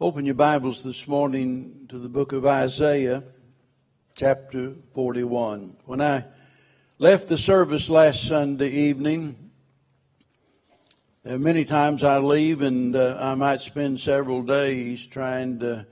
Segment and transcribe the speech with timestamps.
[0.00, 3.24] Open your Bibles this morning to the book of Isaiah,
[4.14, 5.76] chapter 41.
[5.86, 6.22] When I
[7.00, 9.50] left the service last Sunday evening,
[11.24, 15.84] many times I leave and uh, I might spend several days trying to,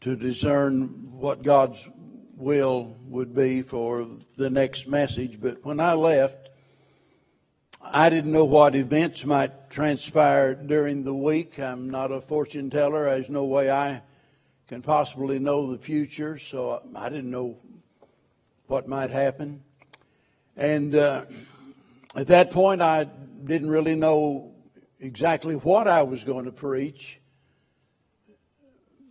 [0.00, 1.86] to discern what God's
[2.34, 4.08] will would be for
[4.38, 5.38] the next message.
[5.38, 6.48] But when I left,
[7.92, 11.58] I didn't know what events might transpire during the week.
[11.58, 13.04] I'm not a fortune teller.
[13.04, 14.02] There's no way I
[14.68, 17.56] can possibly know the future, so I didn't know
[18.66, 19.62] what might happen.
[20.56, 21.26] And uh,
[22.14, 23.04] at that point, I
[23.44, 24.52] didn't really know
[24.98, 27.20] exactly what I was going to preach,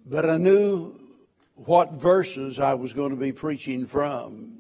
[0.06, 1.00] but I knew
[1.56, 4.55] what verses I was going to be preaching from.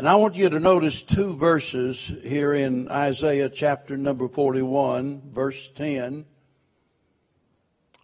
[0.00, 5.68] And I want you to notice two verses here in Isaiah chapter number 41, verse
[5.74, 6.24] 10.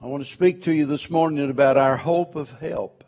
[0.03, 3.03] I want to speak to you this morning about our hope of help.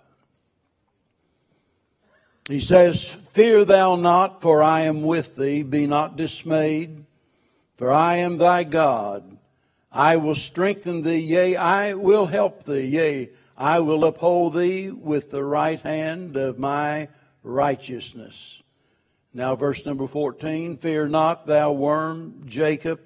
[2.49, 5.63] He says, Fear thou not, for I am with thee.
[5.65, 7.05] Be not dismayed,
[7.77, 9.37] for I am thy God.
[9.93, 15.31] I will strengthen thee, yea, I will help thee, yea, I will uphold thee with
[15.31, 17.09] the right hand of my
[17.43, 18.63] righteousness.
[19.39, 22.99] Now, verse number 14 Fear not, thou worm, Jacob,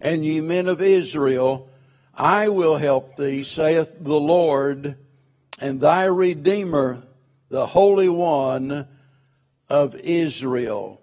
[0.00, 1.68] and ye men of Israel,
[2.12, 4.96] I will help thee, saith the Lord,
[5.60, 7.04] and thy Redeemer,
[7.50, 8.88] the Holy One
[9.68, 11.00] of Israel.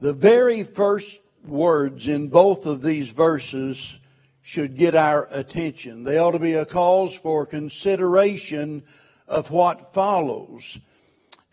[0.00, 3.94] The very first words in both of these verses
[4.40, 6.04] should get our attention.
[6.04, 8.84] They ought to be a cause for consideration
[9.26, 10.78] of what follows.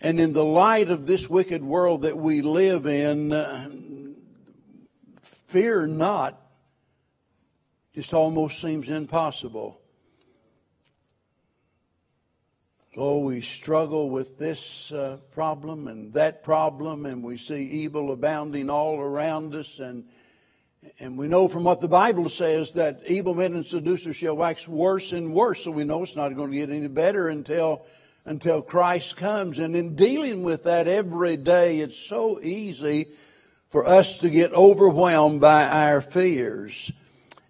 [0.01, 3.69] And in the light of this wicked world that we live in, uh,
[5.47, 6.41] fear not
[7.93, 9.79] just almost seems impossible.
[12.97, 18.69] Oh, we struggle with this uh, problem and that problem, and we see evil abounding
[18.69, 19.79] all around us.
[19.79, 20.05] And,
[20.99, 24.67] and we know from what the Bible says that evil men and seducers shall wax
[24.67, 25.63] worse and worse.
[25.63, 27.85] So we know it's not going to get any better until
[28.25, 29.59] until Christ comes.
[29.59, 33.07] And in dealing with that every day, it's so easy
[33.69, 36.91] for us to get overwhelmed by our fears.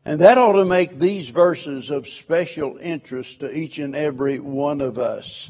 [0.03, 4.81] And that ought to make these verses of special interest to each and every one
[4.81, 5.49] of us.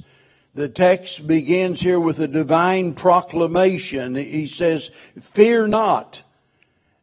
[0.54, 4.16] The text begins here with a divine proclamation.
[4.16, 6.22] He says, Fear not.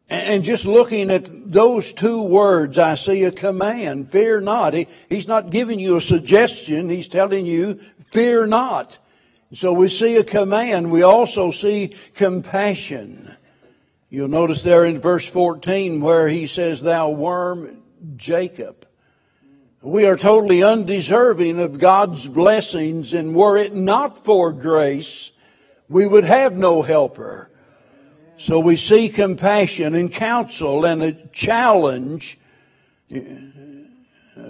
[0.09, 4.11] And just looking at those two words, I see a command.
[4.11, 4.73] Fear not.
[4.73, 6.89] He, he's not giving you a suggestion.
[6.89, 7.79] He's telling you,
[8.13, 8.97] fear not.
[9.53, 10.91] So we see a command.
[10.91, 13.35] We also see compassion.
[14.09, 17.81] You'll notice there in verse 14 where he says, Thou worm
[18.15, 18.87] Jacob.
[19.81, 25.31] We are totally undeserving of God's blessings, and were it not for grace,
[25.89, 27.49] we would have no helper.
[28.37, 32.39] So we see compassion and counsel and a challenge,
[33.13, 33.19] uh,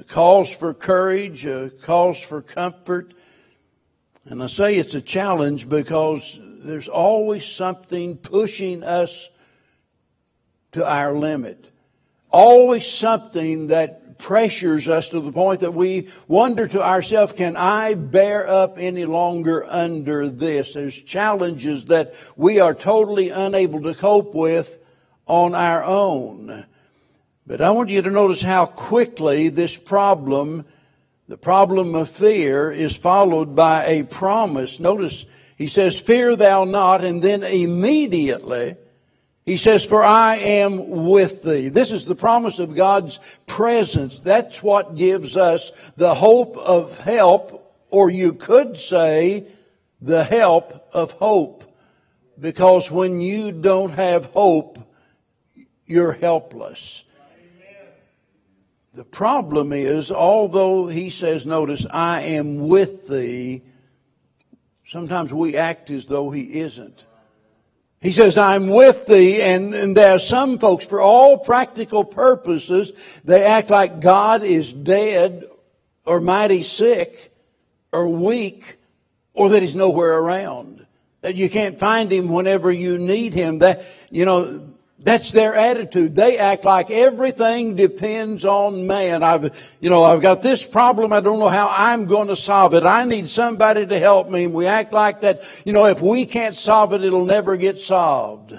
[0.07, 1.47] calls for courage,
[1.81, 3.13] calls for comfort.
[4.25, 9.29] And I say it's a challenge because there's always something pushing us
[10.71, 11.69] to our limit.
[12.29, 17.95] Always something that pressures us to the point that we wonder to ourselves, can I
[17.95, 20.73] bear up any longer under this?
[20.73, 24.77] There's challenges that we are totally unable to cope with
[25.25, 26.65] on our own.
[27.45, 30.65] But I want you to notice how quickly this problem,
[31.33, 34.79] the problem of fear, is followed by a promise.
[34.79, 35.25] Notice
[35.57, 38.75] he says, Fear thou not, and then immediately
[39.43, 41.69] he says, For I am with thee.
[41.69, 44.19] This is the promise of God's presence.
[44.19, 49.47] That's what gives us the hope of help, or you could say,
[50.03, 51.63] the help of hope.
[52.39, 54.77] Because when you don't have hope,
[55.87, 57.02] you're helpless.
[58.95, 63.63] The problem is, although he says, notice, I am with thee,
[64.87, 67.03] sometimes we act as though he isn't.
[68.01, 72.91] He says, I'm with thee, and, and there are some folks, for all practical purposes,
[73.23, 75.45] they act like God is dead,
[76.05, 77.33] or mighty sick,
[77.91, 78.77] or weak,
[79.33, 80.85] or that he's nowhere around.
[81.21, 83.59] That you can't find him whenever you need him.
[83.59, 84.72] That, you know,
[85.03, 86.15] that's their attitude.
[86.15, 89.21] They act like everything depends on man.
[89.21, 91.11] I've, you know, I've got this problem.
[91.11, 92.85] I don't know how I'm going to solve it.
[92.85, 94.45] I need somebody to help me.
[94.45, 95.43] And we act like that.
[95.65, 98.53] You know, if we can't solve it, it'll never get solved.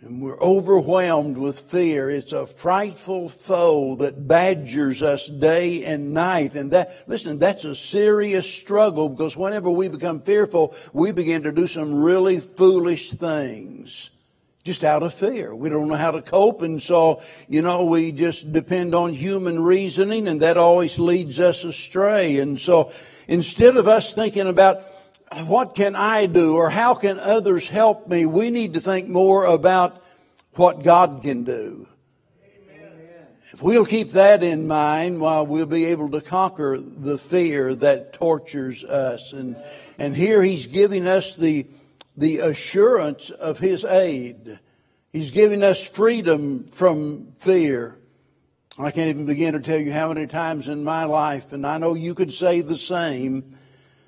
[0.00, 2.08] And we're overwhelmed with fear.
[2.08, 6.54] It's a frightful foe that badgers us day and night.
[6.54, 11.50] And that, listen, that's a serious struggle because whenever we become fearful, we begin to
[11.50, 14.10] do some really foolish things.
[14.68, 15.54] Just out of fear.
[15.54, 16.60] We don't know how to cope.
[16.60, 21.64] And so, you know, we just depend on human reasoning and that always leads us
[21.64, 22.38] astray.
[22.38, 22.92] And so
[23.28, 24.82] instead of us thinking about
[25.46, 28.26] what can I do or how can others help me?
[28.26, 30.04] We need to think more about
[30.52, 31.88] what God can do.
[33.54, 38.12] If we'll keep that in mind, while we'll be able to conquer the fear that
[38.12, 39.32] tortures us.
[39.32, 39.56] And,
[39.96, 41.66] and here he's giving us the,
[42.18, 44.58] the assurance of his aid.
[45.12, 47.96] He's giving us freedom from fear.
[48.76, 51.78] I can't even begin to tell you how many times in my life, and I
[51.78, 53.56] know you could say the same,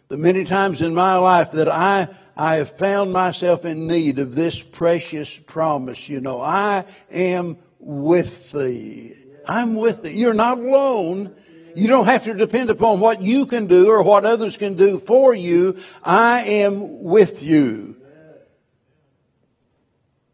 [0.09, 4.35] the many times in my life that I, I have found myself in need of
[4.35, 6.09] this precious promise.
[6.09, 9.17] You know, I am with thee.
[9.47, 10.13] I'm with thee.
[10.13, 11.35] You're not alone.
[11.75, 14.99] You don't have to depend upon what you can do or what others can do
[14.99, 15.79] for you.
[16.03, 18.00] I am with you.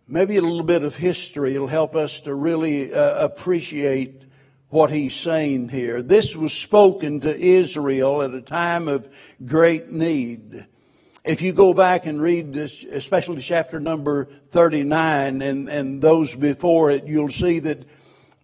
[0.09, 4.23] Maybe a little bit of history will help us to really uh, appreciate
[4.69, 6.01] what he's saying here.
[6.01, 9.13] This was spoken to Israel at a time of
[9.45, 10.65] great need.
[11.25, 16.93] If you go back and read this, especially chapter number 39 and, and those before
[16.93, 17.81] it, you'll see that,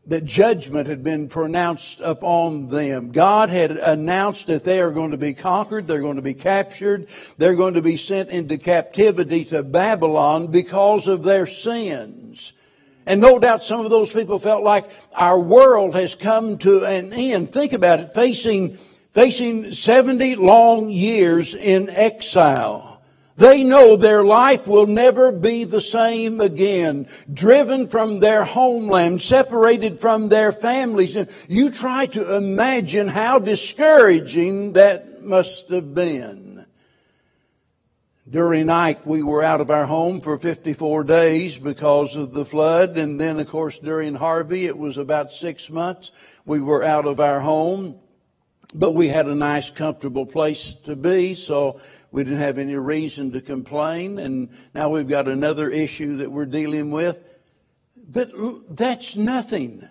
[0.06, 3.12] that judgment had been pronounced upon them.
[3.12, 7.06] God had announced that they are going to be conquered, they're going to be captured,
[7.38, 12.52] they're going to be sent into captivity to Babylon because of their sins.
[13.06, 17.12] And no doubt some of those people felt like our world has come to an
[17.12, 17.52] end.
[17.52, 18.78] Think about it, facing,
[19.14, 22.92] facing 70 long years in exile.
[23.37, 27.08] They know their life will never be the same again.
[27.32, 31.17] Driven from their homeland, separated from their families.
[31.17, 36.67] And you try to imagine how discouraging that must have been.
[38.29, 42.96] During Ike, we were out of our home for 54 days because of the flood.
[42.96, 46.12] And then, of course, during Harvey, it was about six months.
[46.44, 47.96] We were out of our home,
[48.75, 51.35] but we had a nice, comfortable place to be.
[51.35, 51.81] So
[52.12, 54.19] we didn't have any reason to complain.
[54.19, 57.19] And now we've got another issue that we're dealing with.
[57.97, 58.31] But
[58.76, 59.88] that's nothing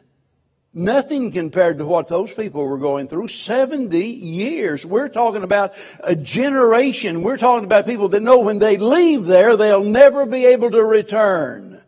[0.73, 3.27] Nothing compared to what those people were going through.
[3.27, 4.85] 70 years.
[4.85, 7.23] We're talking about a generation.
[7.23, 10.83] We're talking about people that know when they leave there, they'll never be able to
[10.83, 11.81] return.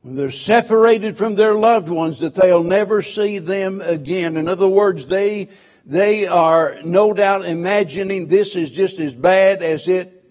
[0.00, 4.38] When they're separated from their loved ones, that they'll never see them again.
[4.38, 5.50] In other words, they,
[5.86, 10.24] they are no doubt imagining this is just as bad as it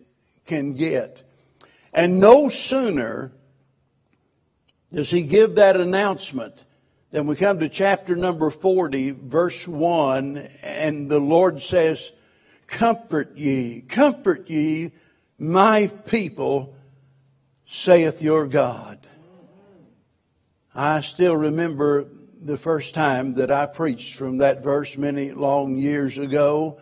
[0.45, 1.23] can get.
[1.93, 3.31] And no sooner
[4.93, 6.65] does he give that announcement
[7.11, 12.11] than we come to chapter number 40, verse 1, and the Lord says,
[12.67, 14.91] Comfort ye, comfort ye,
[15.39, 16.75] my people,
[17.65, 18.99] saith your God.
[20.73, 22.07] I still remember
[22.45, 26.77] the first time that I preached from that verse many long years ago.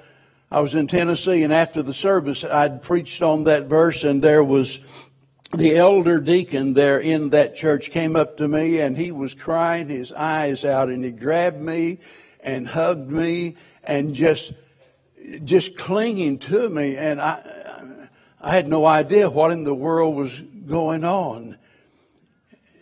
[0.51, 4.43] I was in Tennessee and after the service I'd preached on that verse and there
[4.43, 4.81] was
[5.53, 9.87] the elder deacon there in that church came up to me and he was crying
[9.87, 11.99] his eyes out and he grabbed me
[12.41, 13.55] and hugged me
[13.85, 14.51] and just
[15.45, 17.41] just clinging to me and I
[18.41, 21.57] I had no idea what in the world was going on.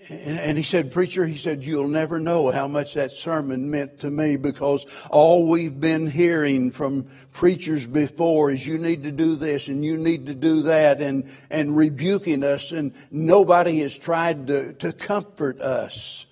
[0.10, 4.00] And, and, he said, Preacher, he said, you'll never know how much that sermon meant
[4.00, 9.36] to me because all we've been hearing from preachers before is you need to do
[9.36, 14.48] this and you need to do that and, and rebuking us and nobody has tried
[14.48, 16.25] to, to comfort us.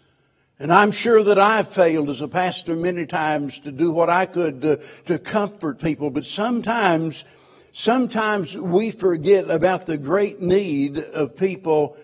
[0.58, 4.26] And I'm sure that I've failed as a pastor many times to do what I
[4.26, 7.24] could to, to comfort people, but sometimes,
[7.72, 11.96] sometimes we forget about the great need of people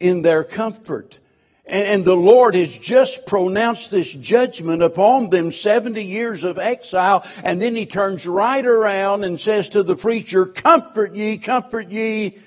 [0.00, 1.18] in their comfort.
[1.66, 7.24] And, and, the Lord has just pronounced this judgment upon them 70 years of exile.
[7.42, 12.38] And then he turns right around and says to the preacher, comfort ye, comfort ye,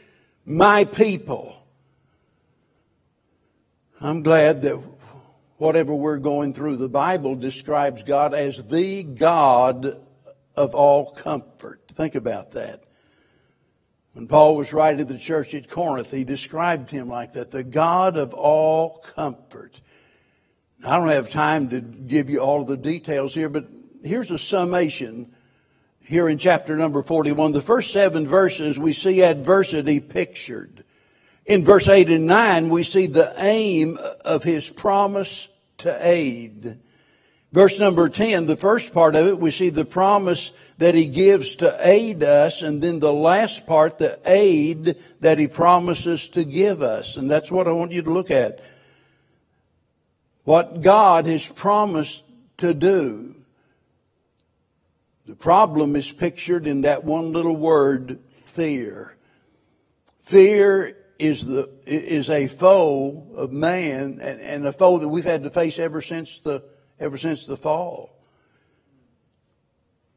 [0.46, 1.56] my people.
[4.00, 4.80] I'm glad that
[5.58, 10.00] whatever we're going through, the Bible describes God as the God
[10.56, 11.82] of all comfort.
[11.96, 12.84] Think about that.
[14.18, 17.64] When Paul was writing to the church at Corinth, he described him like that, the
[17.64, 19.80] God of all comfort.
[20.84, 23.68] I don't have time to give you all of the details here, but
[24.04, 25.36] here's a summation
[26.00, 27.52] here in chapter number 41.
[27.52, 30.84] The first seven verses, we see adversity pictured.
[31.46, 35.48] In verse 8 and 9, we see the aim of his promise
[35.78, 36.80] to aid.
[37.54, 41.56] Verse number 10, the first part of it, we see the promise that he gives
[41.58, 46.82] to aid us, and then the last part, the aid that he promises to give
[46.82, 47.16] us.
[47.16, 48.60] And that's what I want you to look at.
[50.44, 52.24] What God has promised
[52.58, 53.36] to do.
[55.25, 59.16] The problem is pictured in that one little word, fear.
[60.22, 65.44] Fear is the is a foe of man and, and a foe that we've had
[65.44, 66.63] to face ever since the
[67.00, 68.10] ever since the fall.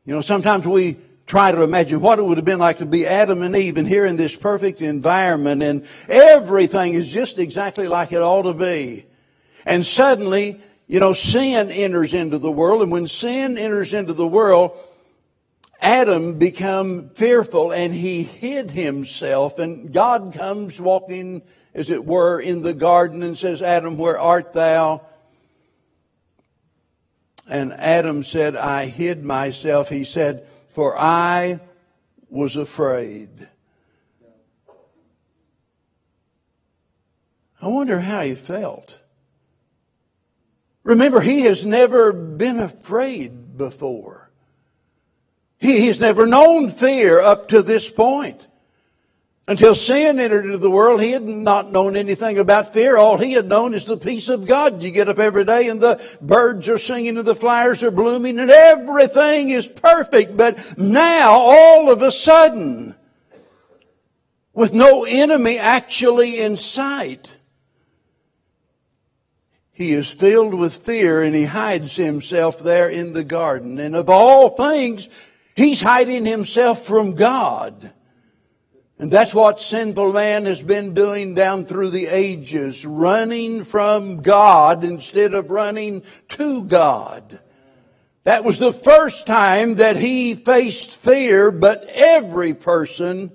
[0.05, 0.97] You know, sometimes we
[1.27, 3.87] try to imagine what it would have been like to be Adam and Eve and
[3.87, 9.07] here in this perfect environment and everything is just exactly like it ought to be.
[9.65, 14.27] And suddenly, you know, sin enters into the world and when sin enters into the
[14.27, 14.77] world,
[15.81, 21.43] Adam become fearful and he hid himself and God comes walking,
[21.75, 25.03] as it were, in the garden and says, Adam, where art thou?
[27.51, 29.89] And Adam said, I hid myself.
[29.89, 31.59] He said, for I
[32.29, 33.49] was afraid.
[37.61, 38.95] I wonder how he felt.
[40.85, 44.31] Remember, he has never been afraid before.
[45.59, 48.47] He, he's never known fear up to this point.
[49.49, 52.97] Until sin entered into the world, he had not known anything about fear.
[52.97, 54.83] All he had known is the peace of God.
[54.83, 58.39] You get up every day and the birds are singing and the flowers are blooming
[58.39, 60.37] and everything is perfect.
[60.37, 62.95] But now, all of a sudden,
[64.53, 67.29] with no enemy actually in sight,
[69.73, 73.79] he is filled with fear and he hides himself there in the garden.
[73.79, 75.09] And of all things,
[75.61, 77.93] He's hiding himself from God.
[79.01, 84.85] And that's what sinful man has been doing down through the ages, running from God
[84.85, 87.41] instead of running to God.
[88.25, 93.33] That was the first time that he faced fear, but every person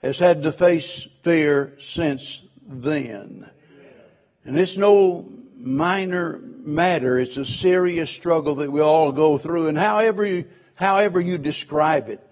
[0.00, 3.50] has had to face fear since then.
[4.46, 7.18] And it's no minor matter.
[7.18, 9.68] It's a serious struggle that we all go through.
[9.68, 12.26] And however however you describe it.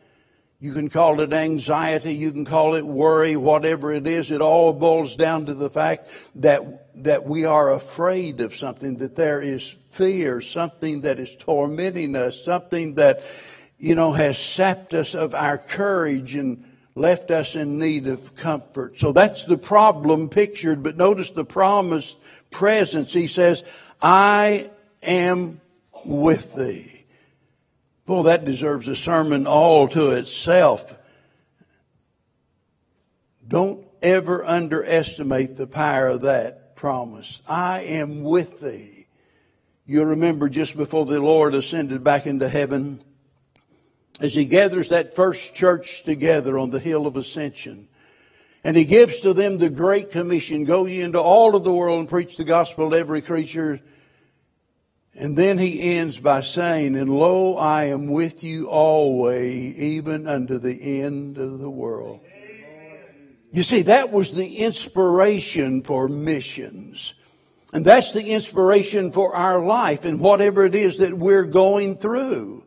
[0.62, 4.74] You can call it anxiety, you can call it worry, whatever it is, it all
[4.74, 9.74] boils down to the fact that, that we are afraid of something, that there is
[9.88, 13.22] fear, something that is tormenting us, something that,
[13.78, 16.62] you know, has sapped us of our courage and
[16.94, 18.98] left us in need of comfort.
[18.98, 22.18] So that's the problem pictured, but notice the promised
[22.50, 23.14] presence.
[23.14, 23.64] He says,
[24.02, 24.68] I
[25.02, 25.62] am
[26.04, 26.99] with thee.
[28.10, 30.84] Well, that deserves a sermon all to itself.
[33.46, 37.40] Don't ever underestimate the power of that promise.
[37.46, 39.06] I am with thee.
[39.86, 43.04] You remember just before the Lord ascended back into heaven,
[44.18, 47.86] as he gathers that first church together on the hill of ascension,
[48.64, 52.00] and he gives to them the great commission, go ye into all of the world
[52.00, 53.80] and preach the gospel to every creature.
[55.14, 60.58] And then he ends by saying, And lo, I am with you always, even unto
[60.58, 62.20] the end of the world.
[63.52, 67.14] You see, that was the inspiration for missions.
[67.72, 72.64] And that's the inspiration for our life and whatever it is that we're going through.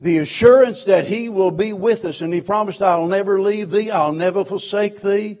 [0.00, 2.20] The assurance that He will be with us.
[2.20, 5.38] And He promised, I'll never leave thee, I'll never forsake thee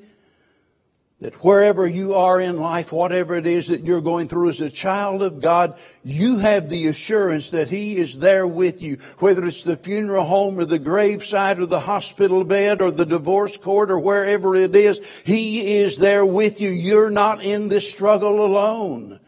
[1.20, 4.68] that wherever you are in life, whatever it is that you're going through as a
[4.68, 8.98] child of God, you have the assurance that He is there with you.
[9.20, 13.56] Whether it's the funeral home or the graveside or the hospital bed or the divorce
[13.56, 16.70] court or wherever it is, He is there with you.
[16.70, 19.20] You're not in this struggle alone.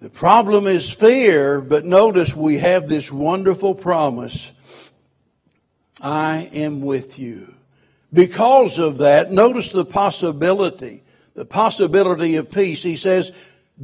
[0.00, 4.50] The problem is fear, but notice we have this wonderful promise.
[6.00, 7.54] I am with you.
[8.12, 11.02] Because of that, notice the possibility,
[11.34, 12.82] the possibility of peace.
[12.82, 13.32] He says,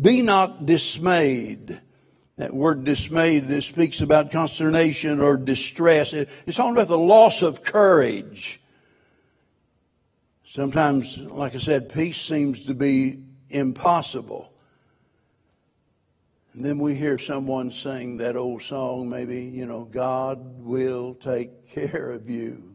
[0.01, 1.81] be not dismayed.
[2.37, 6.13] That word dismayed it speaks about consternation or distress.
[6.13, 8.61] It's talking about the loss of courage.
[10.47, 14.53] Sometimes, like I said, peace seems to be impossible.
[16.55, 21.71] And then we hear someone sing that old song, maybe, you know, God will take
[21.71, 22.72] care of you.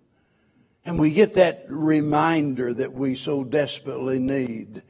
[0.87, 4.83] And we get that reminder that we so desperately need.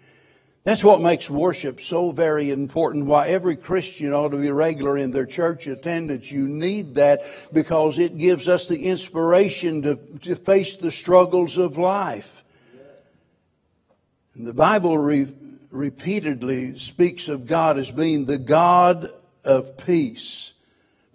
[0.63, 3.08] That's what makes worship so very important.
[3.08, 6.32] Why every Christian ought to be regular in their church attendance.
[6.32, 11.80] You need that because it gives us the inspiration to, to face the struggles of
[11.80, 12.44] life.
[14.36, 15.34] The Bible re-
[15.72, 19.10] repeatedly speaks of God as being the God
[19.44, 20.54] of peace.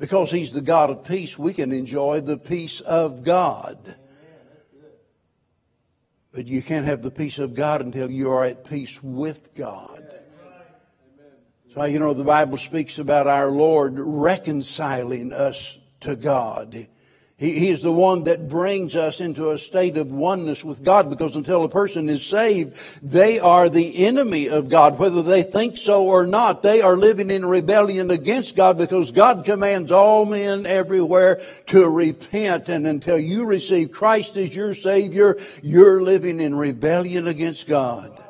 [0.00, 3.94] Because He's the God of peace, we can enjoy the peace of God.
[6.32, 10.02] But you can't have the peace of God until you are at peace with God.
[11.74, 16.86] So, you know, the Bible speaks about our Lord reconciling us to God.
[17.38, 21.10] He, he, is the one that brings us into a state of oneness with God
[21.10, 24.98] because until a person is saved, they are the enemy of God.
[24.98, 29.44] Whether they think so or not, they are living in rebellion against God because God
[29.44, 32.68] commands all men everywhere to repent.
[32.68, 38.22] And until you receive Christ as your Savior, you're living in rebellion against God.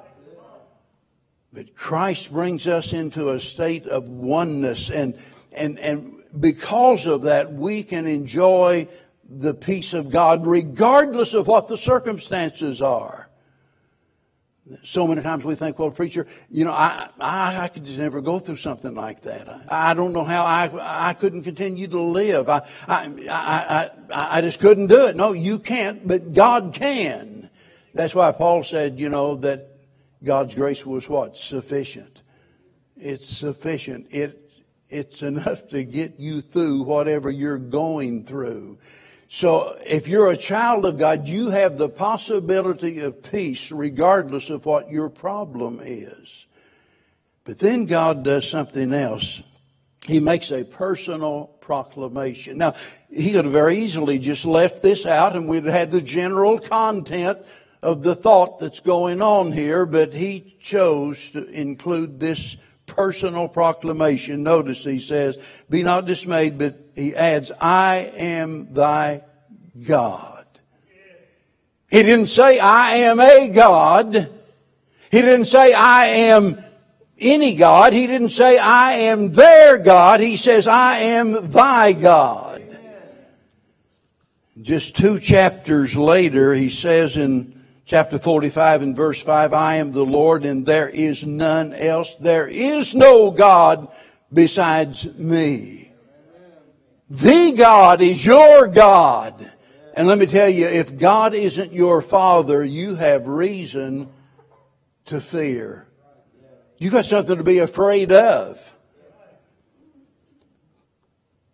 [1.52, 5.18] But Christ brings us into a state of oneness and,
[5.52, 8.88] and, and because of that, we can enjoy
[9.28, 13.28] the peace of God regardless of what the circumstances are.
[14.84, 18.20] So many times we think, well, preacher, you know, I, I, I could just never
[18.20, 19.48] go through something like that.
[19.48, 22.48] I, I don't know how I, I couldn't continue to live.
[22.48, 25.16] I, I, I, I, I just couldn't do it.
[25.16, 27.50] No, you can't, but God can.
[27.92, 29.68] That's why Paul said, you know, that
[30.22, 31.36] God's grace was what?
[31.36, 32.22] Sufficient.
[32.96, 34.06] It's sufficient.
[34.10, 34.41] It,
[34.92, 38.78] it's enough to get you through whatever you're going through.
[39.28, 44.66] So if you're a child of God, you have the possibility of peace regardless of
[44.66, 46.44] what your problem is.
[47.44, 49.40] But then God does something else.
[50.04, 52.58] He makes a personal proclamation.
[52.58, 52.74] Now,
[53.08, 56.58] he could have very easily just left this out and we'd have had the general
[56.58, 57.38] content
[57.82, 62.56] of the thought that's going on here, but he chose to include this
[62.94, 64.42] personal proclamation.
[64.42, 65.36] Notice he says,
[65.70, 69.22] Be not dismayed, but he adds, I am thy
[69.86, 70.46] God.
[71.90, 74.14] He didn't say, I am a God.
[75.10, 76.62] He didn't say, I am
[77.18, 77.92] any God.
[77.92, 80.20] He didn't say, I am their God.
[80.20, 82.62] He says, I am thy God.
[84.60, 87.61] Just two chapters later, he says in
[87.92, 92.14] chapter 45 and verse 5, I am the Lord and there is none else.
[92.18, 93.86] There is no God
[94.32, 95.92] besides me.
[97.10, 99.52] The God is your God.
[99.92, 104.08] And let me tell you, if God isn't your father, you have reason
[105.04, 105.86] to fear.
[106.78, 108.58] You've got something to be afraid of.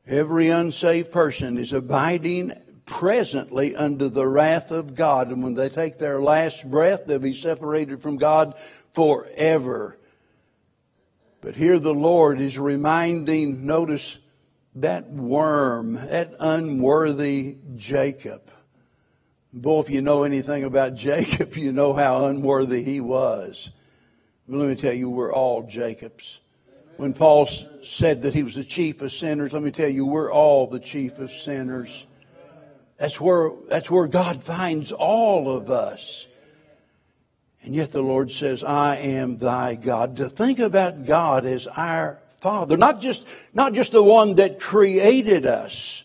[0.06, 2.52] Every unsaved person is abiding
[2.88, 5.28] presently under the wrath of God.
[5.28, 8.54] And when they take their last breath, they'll be separated from God
[8.94, 9.98] forever.
[11.40, 14.18] But here the Lord is reminding, notice,
[14.76, 18.42] that worm, that unworthy Jacob.
[19.52, 23.70] Boy, if you know anything about Jacob, you know how unworthy he was.
[24.48, 26.40] But let me tell you, we're all Jacobs.
[26.96, 27.48] When Paul
[27.84, 30.80] said that he was the chief of sinners, let me tell you, we're all the
[30.80, 32.06] chief of sinners.
[32.98, 36.26] That's where, that's where God finds all of us.
[37.62, 40.16] And yet the Lord says, I am thy God.
[40.16, 45.44] To think about God as our Father, not just, not just the one that created
[45.44, 46.04] us,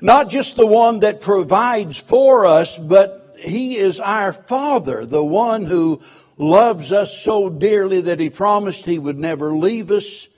[0.00, 5.64] not just the one that provides for us, but He is our Father, the one
[5.64, 6.00] who
[6.38, 10.28] loves us so dearly that He promised He would never leave us,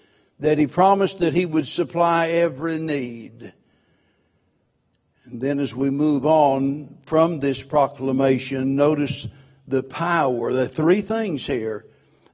[0.40, 3.52] that He promised that He would supply every need.
[5.24, 9.26] And then as we move on from this proclamation, notice
[9.66, 11.86] the power, the three things here.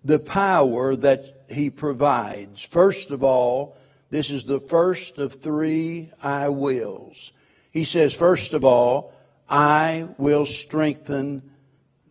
[0.04, 2.64] The power that he provides.
[2.64, 3.76] First of all,
[4.10, 7.32] this is the first of three I wills.
[7.70, 9.12] He says, first of all,
[9.48, 11.50] I will strengthen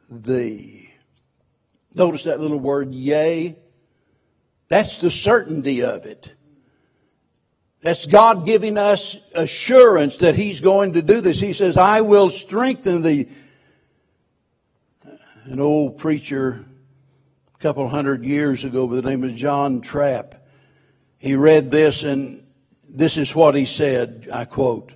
[0.09, 0.89] thee.
[1.93, 3.57] Notice that little word, yea.
[4.69, 6.31] That's the certainty of it.
[7.81, 11.39] That's God giving us assurance that He's going to do this.
[11.39, 13.29] He says, I will strengthen thee.
[15.45, 16.65] An old preacher
[17.55, 20.35] a couple hundred years ago by the name of John Trapp,
[21.17, 22.43] he read this and
[22.87, 24.93] this is what he said, I quote,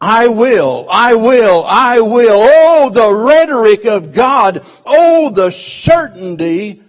[0.00, 2.40] I will, I will, I will.
[2.42, 4.64] Oh, the rhetoric of God.
[4.86, 6.82] Oh, the certainty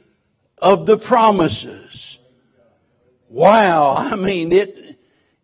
[0.58, 2.18] of the promises.
[3.28, 3.96] Wow.
[3.96, 4.78] I mean, it,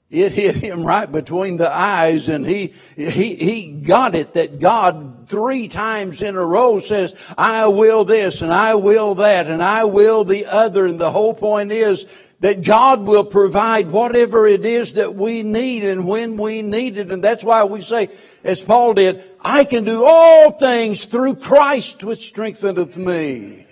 [0.09, 5.27] it hit him right between the eyes and he, he, he got it that God
[5.27, 9.83] three times in a row says, I will this and I will that and I
[9.83, 10.85] will the other.
[10.85, 12.05] And the whole point is
[12.39, 17.11] that God will provide whatever it is that we need and when we need it.
[17.11, 18.09] And that's why we say,
[18.45, 23.67] as Paul did, I can do all things through Christ which strengtheneth me.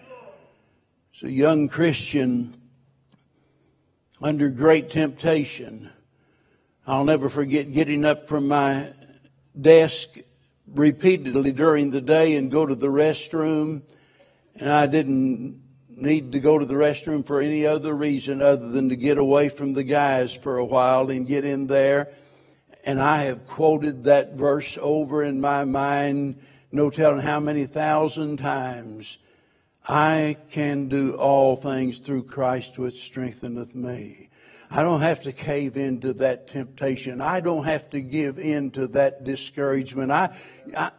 [1.24, 2.58] a young Christian
[4.22, 5.92] under great temptation.
[6.88, 8.94] I'll never forget getting up from my
[9.60, 10.08] desk
[10.68, 13.82] repeatedly during the day and go to the restroom.
[14.56, 18.90] And I didn't need to go to the restroom for any other reason other than
[18.90, 22.10] to get away from the guys for a while and get in there.
[22.84, 26.40] And I have quoted that verse over in my mind,
[26.72, 29.18] no telling how many thousand times.
[29.88, 34.25] I can do all things through Christ which strengtheneth me.
[34.76, 37.22] I don't have to cave into that temptation.
[37.22, 40.12] I don't have to give in to that discouragement.
[40.12, 40.36] I,
[40.76, 40.92] I,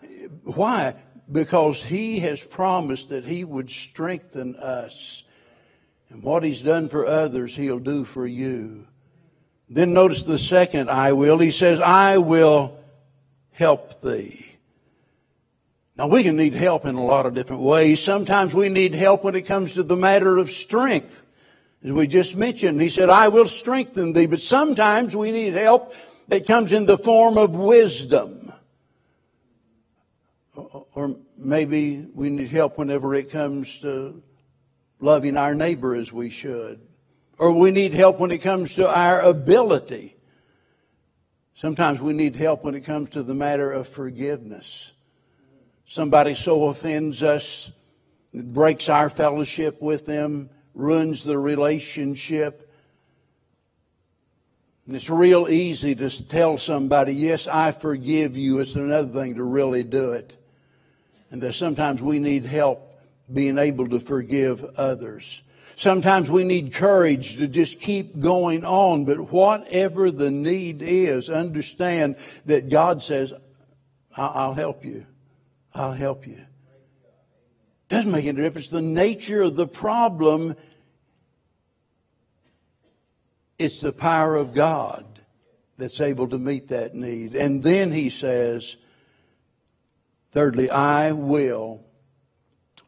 [0.44, 0.94] why?
[1.30, 5.24] Because He has promised that He would strengthen us.
[6.08, 8.86] And what He's done for others, He'll do for you.
[9.68, 11.36] Then notice the second I will.
[11.36, 12.78] He says, I will
[13.52, 14.46] help thee.
[15.98, 18.02] Now we can need help in a lot of different ways.
[18.02, 21.24] Sometimes we need help when it comes to the matter of strength.
[21.84, 24.26] As we just mentioned, he said, I will strengthen thee.
[24.26, 25.94] But sometimes we need help
[26.28, 28.52] that comes in the form of wisdom.
[30.54, 34.22] Or maybe we need help whenever it comes to
[35.00, 36.80] loving our neighbor as we should.
[37.38, 40.16] Or we need help when it comes to our ability.
[41.54, 44.92] Sometimes we need help when it comes to the matter of forgiveness.
[45.86, 47.70] Somebody so offends us,
[48.34, 52.70] breaks our fellowship with them, ruins the relationship.
[54.86, 58.60] And it's real easy to tell somebody, yes, I forgive you.
[58.60, 60.36] It's another thing to really do it.
[61.30, 62.82] And that sometimes we need help
[63.32, 65.40] being able to forgive others.
[65.74, 72.16] Sometimes we need courage to just keep going on, but whatever the need is, understand
[72.46, 73.32] that God says,
[74.16, 75.04] I'll help you.
[75.74, 76.46] I'll help you.
[77.88, 78.68] Doesn't make any difference.
[78.68, 80.56] The nature of the problem,
[83.58, 85.04] it's the power of God
[85.78, 87.36] that's able to meet that need.
[87.36, 88.76] And then he says,
[90.32, 91.84] thirdly, I will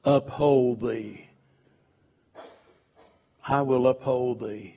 [0.04, 1.28] uphold thee.
[3.46, 4.76] I will uphold thee.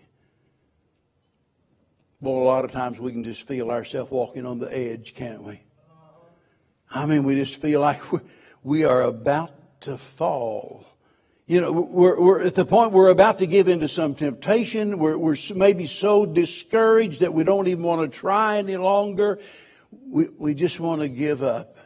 [2.19, 5.41] Well, a lot of times we can just feel ourselves walking on the edge, can't
[5.43, 5.61] we?
[6.91, 8.01] I mean, we just feel like
[8.63, 9.51] we are about
[9.81, 10.85] to fall.
[11.47, 14.97] You know, we're, we're at the point we're about to give into some temptation.
[14.97, 19.39] We're, we're maybe so discouraged that we don't even want to try any longer.
[20.07, 21.77] We, we just want to give up.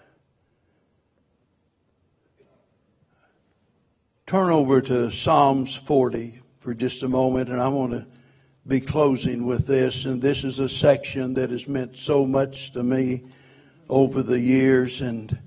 [4.27, 8.05] Turn over to Psalms 40 for just a moment, and I want to
[8.67, 10.05] be closing with this.
[10.05, 13.23] And this is a section that has meant so much to me
[13.87, 15.01] over the years.
[15.01, 15.37] And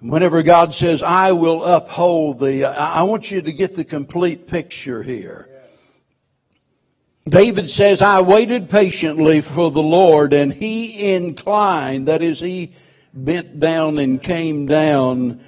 [0.00, 5.02] whenever God says, I will uphold thee, I want you to get the complete picture
[5.02, 5.48] here.
[7.28, 12.72] David says, I waited patiently for the Lord and he inclined, that is, he
[13.12, 15.42] bent down and came down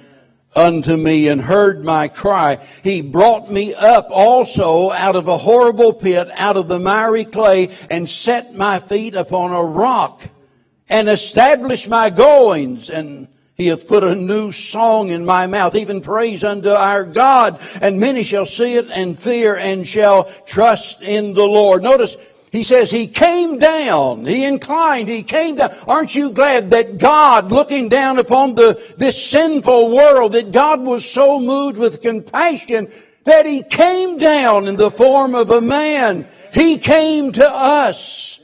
[0.55, 2.59] unto me and heard my cry.
[2.83, 7.69] He brought me up also out of a horrible pit, out of the miry clay,
[7.89, 10.21] and set my feet upon a rock
[10.89, 13.27] and established my goings and
[13.59, 17.59] he hath put a new song in my mouth, even praise unto our God.
[17.81, 21.83] And many shall see it and fear and shall trust in the Lord.
[21.83, 22.15] Notice,
[22.53, 24.25] he says he came down.
[24.25, 25.09] He inclined.
[25.09, 25.75] He came down.
[25.89, 31.03] Aren't you glad that God, looking down upon the, this sinful world, that God was
[31.03, 32.89] so moved with compassion
[33.25, 36.25] that he came down in the form of a man.
[36.53, 38.39] He came to us.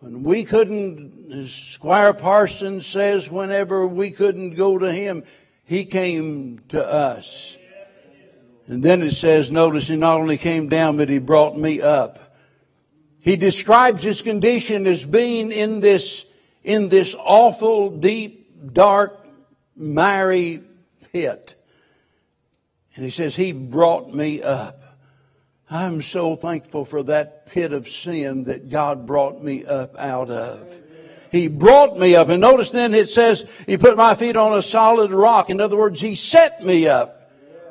[0.00, 5.24] When we couldn't Squire Parsons says, whenever we couldn't go to him,
[5.64, 7.56] he came to us.
[8.66, 12.36] And then it says, notice he not only came down, but he brought me up.
[13.20, 16.24] He describes his condition as being in this,
[16.64, 19.26] in this awful, deep, dark,
[19.76, 20.62] miry
[21.12, 21.54] pit.
[22.94, 24.82] And he says, he brought me up.
[25.70, 30.81] I'm so thankful for that pit of sin that God brought me up out of.
[31.32, 32.28] He brought me up.
[32.28, 35.48] And notice then it says, He put my feet on a solid rock.
[35.48, 37.18] In other words, He set me up.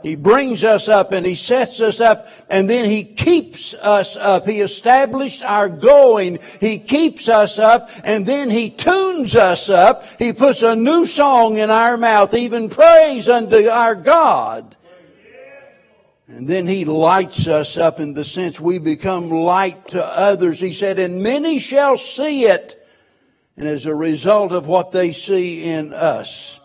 [0.01, 4.47] He brings us up and He sets us up and then He keeps us up.
[4.47, 6.39] He established our going.
[6.59, 10.05] He keeps us up and then He tunes us up.
[10.17, 14.75] He puts a new song in our mouth, even praise unto our God.
[16.25, 20.59] And then He lights us up in the sense we become light to others.
[20.59, 22.80] He said, and many shall see it
[23.57, 26.59] and as a result of what they see in us,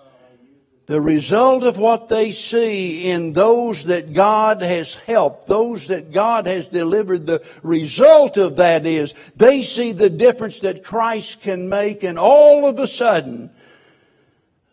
[0.86, 6.46] the result of what they see in those that God has helped, those that God
[6.46, 12.04] has delivered, the result of that is they see the difference that Christ can make
[12.04, 13.50] and all of a sudden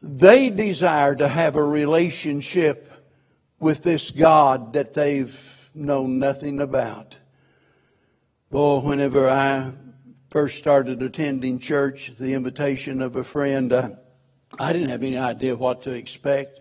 [0.04, 2.92] they desire to have a relationship
[3.60, 5.36] with this God that they've
[5.74, 7.18] known nothing about.
[8.52, 9.72] Boy, whenever I
[10.34, 13.96] first started attending church, the invitation of a friend, I,
[14.58, 16.60] I didn't have any idea what to expect.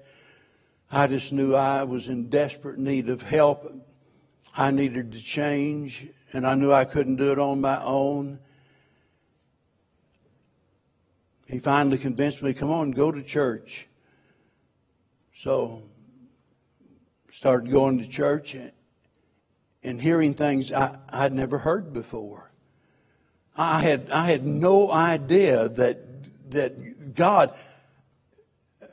[0.91, 3.73] I just knew I was in desperate need of help.
[4.55, 8.41] I needed to change, and I knew I couldn't do it on my own.
[11.47, 13.87] He finally convinced me, come on, go to church.
[15.39, 15.83] So,
[17.31, 18.55] started going to church
[19.83, 22.52] and hearing things I, I'd never heard before.
[23.57, 25.99] I had, I had no idea that,
[26.51, 27.55] that God,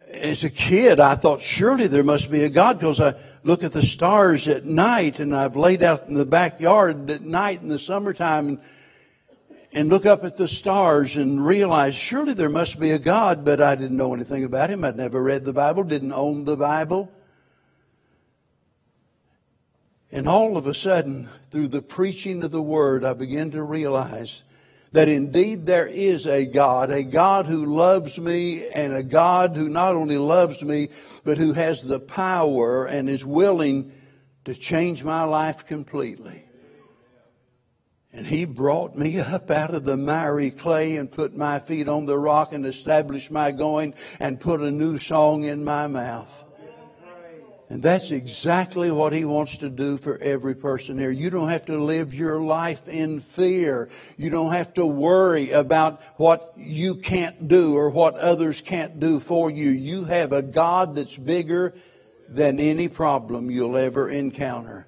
[0.09, 3.71] as a kid, I thought surely there must be a God because I look at
[3.71, 7.79] the stars at night and I've laid out in the backyard at night in the
[7.79, 8.59] summertime and,
[9.71, 13.61] and look up at the stars and realize surely there must be a God, but
[13.61, 14.83] I didn't know anything about him.
[14.83, 17.09] I'd never read the Bible, didn't own the Bible.
[20.11, 24.41] And all of a sudden, through the preaching of the word, I began to realize
[24.91, 29.69] that indeed there is a God, a God who loves me and a God who
[29.69, 30.89] not only loves me,
[31.23, 33.91] but who has the power and is willing
[34.45, 36.45] to change my life completely.
[38.11, 42.07] And he brought me up out of the miry clay and put my feet on
[42.07, 46.33] the rock and established my going and put a new song in my mouth.
[47.69, 51.11] And that's exactly what he wants to do for every person here.
[51.11, 53.89] You don't have to live your life in fear.
[54.17, 59.19] You don't have to worry about what you can't do or what others can't do
[59.19, 59.69] for you.
[59.69, 61.75] You have a God that's bigger
[62.27, 64.87] than any problem you'll ever encounter.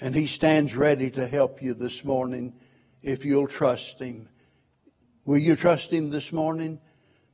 [0.00, 2.54] And he stands ready to help you this morning
[3.02, 4.30] if you'll trust him.
[5.26, 6.80] Will you trust him this morning?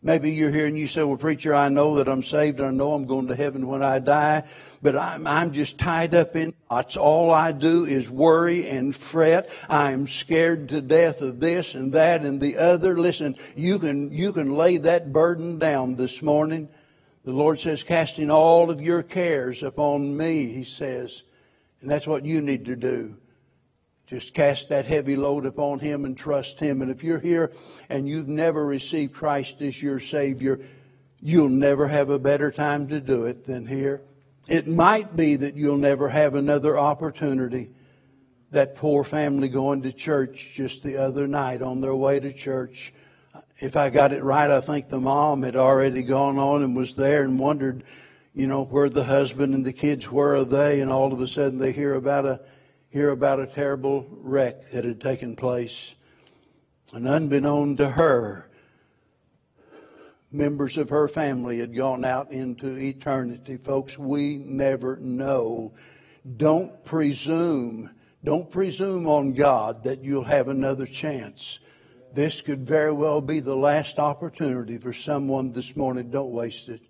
[0.03, 2.59] Maybe you're here and you say, well, preacher, I know that I'm saved.
[2.59, 4.45] And I know I'm going to heaven when I die,
[4.81, 6.97] but I'm, I'm just tied up in knots.
[6.97, 9.51] All I do is worry and fret.
[9.69, 12.99] I'm scared to death of this and that and the other.
[12.99, 16.71] Listen, you can, you can lay that burden down this morning.
[17.27, 21.25] The Lord says, casting all of your cares upon me, He says.
[21.83, 23.17] And that's what you need to do.
[24.11, 26.83] Just cast that heavy load upon Him and trust Him.
[26.83, 27.53] And if you're here
[27.89, 30.61] and you've never received Christ as your Savior,
[31.21, 34.03] you'll never have a better time to do it than here.
[34.49, 37.71] It might be that you'll never have another opportunity.
[38.51, 42.93] That poor family going to church just the other night on their way to church.
[43.61, 46.95] If I got it right, I think the mom had already gone on and was
[46.95, 47.85] there and wondered,
[48.35, 51.29] you know, where the husband and the kids were are they, and all of a
[51.29, 52.41] sudden they hear about a
[52.91, 55.95] hear about a terrible wreck that had taken place.
[56.93, 58.51] And unbeknown to her,
[60.33, 63.57] members of her family had gone out into eternity.
[63.57, 65.73] Folks, we never know.
[66.37, 67.91] Don't presume,
[68.25, 71.61] don't presume on God that you'll have another chance.
[72.13, 76.11] This could very well be the last opportunity for someone this morning.
[76.11, 76.81] Don't waste it.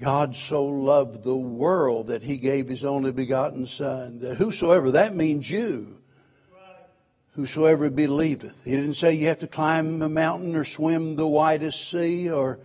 [0.00, 5.16] God so loved the world that he gave his only begotten Son, that whosoever, that
[5.16, 5.98] means you,
[7.32, 8.54] whosoever believeth.
[8.64, 12.60] He didn't say you have to climb a mountain or swim the widest sea or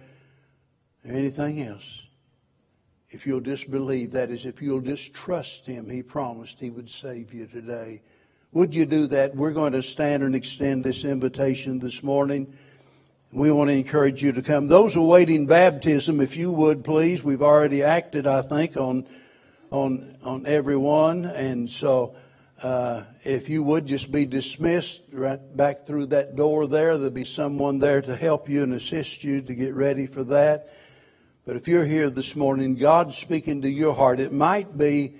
[1.03, 2.01] anything else.
[3.09, 6.89] If you'll just believe, that is, if you'll just trust him, he promised he would
[6.89, 8.01] save you today.
[8.51, 9.35] Would you do that?
[9.35, 12.53] We're going to stand and extend this invitation this morning.
[13.33, 14.67] We want to encourage you to come.
[14.67, 19.07] Those awaiting baptism, if you would please, we've already acted, I think, on
[19.71, 22.15] on on everyone, and so
[22.61, 27.25] uh, if you would just be dismissed right back through that door there, there'll be
[27.25, 30.71] someone there to help you and assist you to get ready for that.
[31.43, 34.19] But if you're here this morning, God's speaking to your heart.
[34.19, 35.15] It might be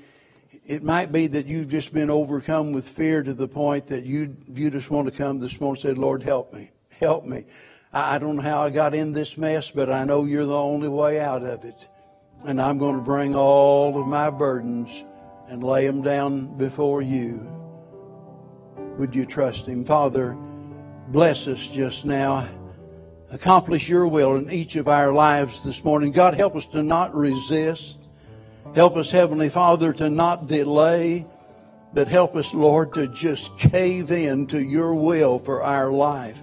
[0.68, 4.38] it might be that you've just been overcome with fear to the point that you
[4.54, 6.70] you just want to come this morning and say, Lord, help me.
[7.00, 7.46] Help me.
[7.96, 10.88] I don't know how I got in this mess, but I know you're the only
[10.88, 11.88] way out of it.
[12.44, 15.04] And I'm going to bring all of my burdens
[15.48, 17.48] and lay them down before you.
[18.98, 19.86] Would you trust Him?
[19.86, 20.36] Father,
[21.10, 22.50] bless us just now.
[23.30, 26.12] Accomplish your will in each of our lives this morning.
[26.12, 27.98] God, help us to not resist.
[28.74, 31.28] Help us, Heavenly Father, to not delay,
[31.94, 36.40] but help us, Lord, to just cave in to your will for our life.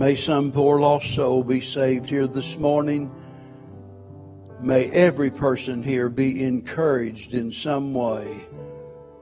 [0.00, 3.14] May some poor lost soul be saved here this morning.
[4.58, 8.46] May every person here be encouraged in some way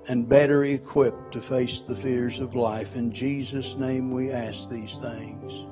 [0.07, 2.95] and better equipped to face the fears of life.
[2.95, 5.67] In Jesus' name we ask these things.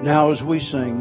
[0.00, 0.98] Now, as we sing,